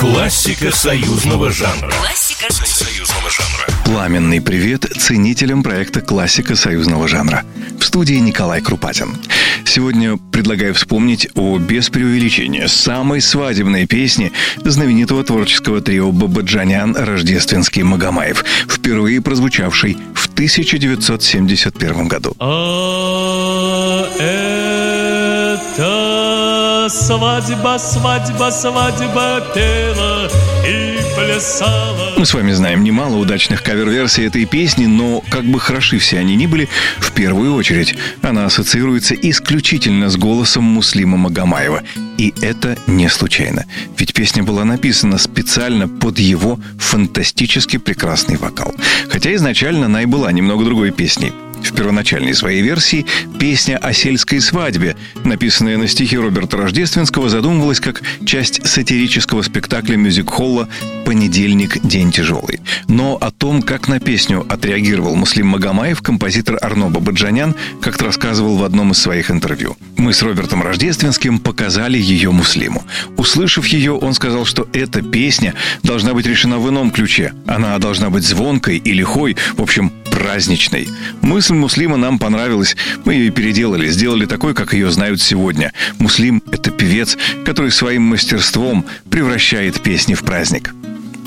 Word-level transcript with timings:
Классика 0.00 0.74
союзного 0.74 1.52
жанра. 1.52 1.90
Классика 1.90 2.50
союзного 2.50 3.28
жанра. 3.28 3.66
Пламенный 3.84 4.40
привет 4.40 4.86
ценителям 4.96 5.62
проекта 5.62 6.00
«Классика 6.00 6.56
союзного 6.56 7.06
жанра». 7.06 7.44
В 7.78 7.84
студии 7.84 8.14
Николай 8.14 8.62
Крупатин. 8.62 9.14
Сегодня 9.66 10.16
предлагаю 10.16 10.72
вспомнить 10.72 11.28
о, 11.34 11.58
без 11.58 11.90
преувеличения, 11.90 12.66
самой 12.66 13.20
свадебной 13.20 13.86
песне 13.86 14.32
знаменитого 14.64 15.22
творческого 15.22 15.82
трио 15.82 16.12
Бабаджанян 16.12 16.96
«Рождественский 16.96 17.82
Магомаев», 17.82 18.42
впервые 18.68 19.20
прозвучавшей 19.20 19.98
в 20.14 20.28
1971 20.28 22.08
году. 22.08 22.34
А 22.38 24.08
это 24.18 26.19
свадьба, 26.90 27.78
свадьба, 27.78 28.50
свадьба 28.50 29.42
пела 29.54 30.28
и 30.66 30.98
плясала. 31.14 32.14
Мы 32.16 32.26
с 32.26 32.34
вами 32.34 32.52
знаем 32.52 32.82
немало 32.82 33.16
удачных 33.16 33.62
кавер-версий 33.62 34.26
этой 34.26 34.44
песни, 34.44 34.86
но 34.86 35.22
как 35.30 35.44
бы 35.44 35.60
хороши 35.60 35.98
все 35.98 36.18
они 36.18 36.34
ни 36.34 36.46
были, 36.46 36.68
в 36.98 37.12
первую 37.12 37.54
очередь 37.54 37.94
она 38.22 38.46
ассоциируется 38.46 39.14
исключительно 39.14 40.10
с 40.10 40.16
голосом 40.16 40.64
Муслима 40.64 41.16
Магомаева. 41.16 41.82
И 42.18 42.34
это 42.42 42.76
не 42.86 43.08
случайно. 43.08 43.64
Ведь 43.96 44.12
песня 44.12 44.42
была 44.42 44.64
написана 44.64 45.16
специально 45.16 45.88
под 45.88 46.18
его 46.18 46.58
фантастически 46.78 47.78
прекрасный 47.78 48.36
вокал. 48.36 48.74
Хотя 49.08 49.34
изначально 49.36 49.86
она 49.86 50.02
и 50.02 50.06
была 50.06 50.30
немного 50.32 50.64
другой 50.64 50.90
песней. 50.90 51.32
В 51.70 51.74
первоначальной 51.74 52.34
своей 52.34 52.62
версии 52.62 53.06
песня 53.38 53.78
о 53.78 53.92
сельской 53.92 54.40
свадьбе, 54.40 54.96
написанная 55.24 55.78
на 55.78 55.86
стихи 55.86 56.18
Роберта 56.18 56.56
Рождественского, 56.56 57.28
задумывалась 57.28 57.80
как 57.80 58.02
часть 58.26 58.66
сатирического 58.66 59.42
спектакля 59.42 59.96
мюзик-холла 59.96 60.68
«Понедельник. 61.06 61.80
День 61.86 62.10
тяжелый». 62.10 62.60
Но 62.88 63.16
о 63.20 63.30
том, 63.30 63.62
как 63.62 63.88
на 63.88 64.00
песню 64.00 64.44
отреагировал 64.48 65.14
Муслим 65.14 65.46
Магомаев, 65.46 66.02
композитор 66.02 66.58
Арно 66.60 66.90
Бабаджанян 66.90 67.54
как-то 67.80 68.06
рассказывал 68.06 68.56
в 68.56 68.64
одном 68.64 68.90
из 68.90 68.98
своих 68.98 69.30
интервью. 69.30 69.76
Мы 69.96 70.12
с 70.12 70.22
Робертом 70.22 70.62
Рождественским 70.62 71.38
показали 71.38 71.98
ее 71.98 72.32
Муслиму. 72.32 72.84
Услышав 73.16 73.66
ее, 73.66 73.92
он 73.92 74.14
сказал, 74.14 74.44
что 74.44 74.68
эта 74.72 75.02
песня 75.02 75.54
должна 75.84 76.14
быть 76.14 76.26
решена 76.26 76.58
в 76.58 76.68
ином 76.68 76.90
ключе. 76.90 77.32
Она 77.46 77.78
должна 77.78 78.10
быть 78.10 78.24
звонкой 78.24 78.78
и 78.78 78.92
лихой, 78.92 79.36
в 79.56 79.62
общем, 79.62 79.92
праздничной. 80.20 80.86
Мысль 81.22 81.54
Муслима 81.54 81.96
нам 81.96 82.18
понравилась. 82.18 82.76
Мы 83.06 83.14
ее 83.14 83.30
переделали, 83.30 83.88
сделали 83.88 84.26
такой, 84.26 84.52
как 84.52 84.74
ее 84.74 84.90
знают 84.90 85.22
сегодня. 85.22 85.72
Муслим— 85.98 86.42
это 86.52 86.70
певец, 86.70 87.16
который 87.46 87.70
своим 87.70 88.02
мастерством 88.02 88.84
превращает 89.10 89.80
песни 89.80 90.12
в 90.12 90.22
праздник. 90.22 90.74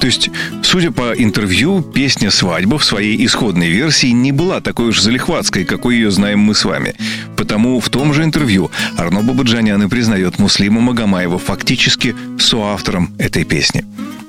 То 0.00 0.06
есть, 0.06 0.30
судя 0.62 0.90
по 0.90 1.12
интервью, 1.12 1.82
песня 1.82 2.30
«Свадьба» 2.30 2.78
в 2.78 2.84
своей 2.84 3.26
исходной 3.26 3.68
версии 3.68 4.06
не 4.06 4.32
была 4.32 4.62
такой 4.62 4.88
уж 4.88 5.00
залихватской, 5.00 5.64
какой 5.64 5.96
ее 5.96 6.10
знаем 6.10 6.38
мы 6.38 6.54
с 6.54 6.64
вами. 6.64 6.94
Потому 7.36 7.80
в 7.80 7.90
том 7.90 8.14
же 8.14 8.22
интервью 8.24 8.70
Арно 8.96 9.22
Бабаджанян 9.22 9.82
и 9.82 9.88
признает 9.88 10.38
Муслима 10.38 10.80
Магомаева 10.80 11.38
фактически 11.38 12.16
соавтором 12.38 13.12
этой 13.18 13.44
песни. 13.44 13.84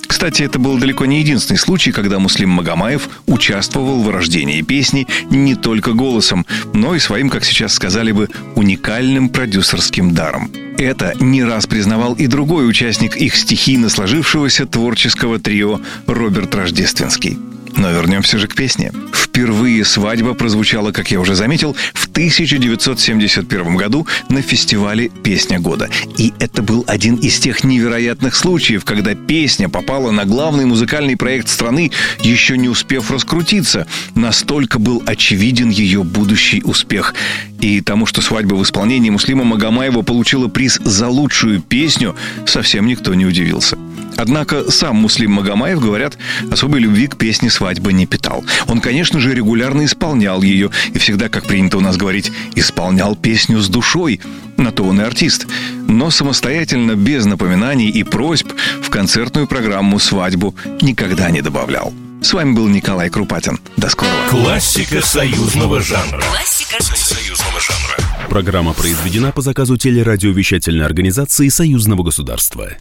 Кстати, 0.10 0.42
это 0.42 0.58
был 0.58 0.80
далеко 0.80 1.06
не 1.06 1.20
единственный 1.20 1.58
случай, 1.58 1.92
когда 1.92 2.18
Муслим 2.18 2.50
Магомаев 2.50 3.08
участвовал 3.28 4.02
в 4.02 4.10
рождении 4.10 4.64
песни 4.64 5.08
не 5.30 5.54
только 5.54 5.94
голосом, 5.94 6.48
но 6.74 6.96
и 6.96 7.00
своим, 7.00 7.30
как 7.30 7.46
сейчас 7.46 7.76
сказали 7.76 8.12
бы, 8.12 8.28
уникальным 8.56 9.30
продюсерским 9.30 10.16
даром. 10.16 10.52
Это 10.80 11.14
не 11.20 11.44
раз 11.44 11.68
признавал 11.68 12.16
и 12.16 12.26
другой 12.26 12.68
участник 12.68 13.18
их 13.18 13.36
стихийно 13.36 13.88
сложившегося 13.88 14.66
творческого 14.66 15.38
трио 15.38 15.80
Роберт 16.08 16.56
Рождественский. 16.56 17.38
Но 17.76 17.92
вернемся 17.92 18.38
же 18.38 18.48
к 18.48 18.56
песне. 18.56 18.92
Впервые 19.14 19.86
свадьба 19.86 20.34
прозвучала, 20.34 20.92
как 20.92 21.12
я 21.12 21.20
уже 21.20 21.36
заметил, 21.36 21.76
в 21.94 22.08
1971 22.08 23.76
году 23.78 24.06
на 24.28 24.42
фестивале 24.42 25.10
«Песня 25.10 25.60
года». 25.60 25.90
И 26.18 26.34
это 26.40 26.62
был 26.62 26.84
один 26.88 27.16
из 27.16 27.40
тех 27.40 27.64
невероятных 27.64 28.36
случаев, 28.36 28.84
когда 28.84 29.16
песня 29.16 29.70
попала 29.70 30.12
на 30.12 30.26
главный 30.26 30.66
музыкальный 30.66 31.16
проект 31.16 31.48
страны, 31.48 31.92
еще 32.22 32.58
не 32.58 32.68
успев 32.68 33.12
раскрутиться. 33.12 33.88
Настолько 34.16 34.80
был 34.80 35.04
очевиден 35.06 35.70
ее 35.70 36.04
будущий 36.04 36.62
успех. 36.64 37.14
И 37.62 37.82
тому, 37.82 38.06
что 38.06 38.22
свадьба 38.22 38.56
в 38.56 38.64
исполнении 38.64 39.10
Муслима 39.10 39.44
Магомаева 39.44 40.02
получила 40.02 40.48
приз 40.48 40.80
за 40.84 41.08
лучшую 41.08 41.62
песню, 41.62 42.16
совсем 42.46 42.88
никто 42.88 43.14
не 43.14 43.26
удивился. 43.26 43.78
Однако 44.20 44.70
сам 44.70 44.98
Муслим 44.98 45.32
Магомаев, 45.32 45.80
говорят, 45.80 46.18
особой 46.52 46.82
любви 46.82 47.08
к 47.08 47.16
песне 47.16 47.50
«Свадьба» 47.50 47.94
не 47.94 48.06
питал. 48.06 48.44
Он, 48.68 48.82
конечно 48.82 49.22
же, 49.22 49.34
регулярно 49.34 49.86
исполнял 49.86 50.42
ее 50.42 50.72
и 50.94 51.00
всегда, 51.00 51.30
как 51.30 51.46
принято 51.46 51.78
у 51.78 51.82
нас 51.82 51.96
говорить, 51.96 52.30
исполнял 52.54 53.16
песню 53.16 53.60
с 53.60 53.70
душой. 53.70 54.20
На 54.58 54.74
то 54.74 54.84
он 54.84 55.00
и 55.00 55.06
артист. 55.06 55.48
Но 55.88 56.10
самостоятельно, 56.10 56.96
без 56.96 57.26
напоминаний 57.26 57.88
и 57.90 58.04
просьб, 58.04 58.52
в 58.82 58.90
концертную 58.90 59.48
программу 59.48 60.00
«Свадьбу» 60.00 60.54
никогда 60.82 61.30
не 61.30 61.42
добавлял. 61.42 61.94
С 62.22 62.34
вами 62.34 62.52
был 62.52 62.68
Николай 62.68 63.10
Крупатин. 63.10 63.58
До 63.78 63.90
скорого. 63.90 64.28
Классика 64.30 65.02
союзного 65.02 65.80
жанра. 65.80 66.22
Классика 66.22 66.84
союзного 66.84 67.62
жанра. 67.62 68.28
Программа 68.30 68.74
произведена 68.74 69.32
по 69.32 69.42
заказу 69.42 69.78
телерадиовещательной 69.78 70.86
организации 70.86 71.48
Союзного 71.48 72.04
государства. 72.04 72.72